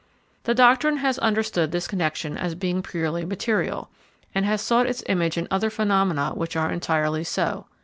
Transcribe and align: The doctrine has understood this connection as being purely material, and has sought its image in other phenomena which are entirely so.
The 0.45 0.55
doctrine 0.55 0.97
has 0.97 1.19
understood 1.19 1.71
this 1.71 1.87
connection 1.87 2.35
as 2.35 2.55
being 2.55 2.81
purely 2.81 3.23
material, 3.23 3.91
and 4.33 4.45
has 4.45 4.59
sought 4.59 4.87
its 4.87 5.03
image 5.05 5.37
in 5.37 5.47
other 5.51 5.69
phenomena 5.69 6.31
which 6.33 6.55
are 6.55 6.71
entirely 6.71 7.23
so. 7.23 7.67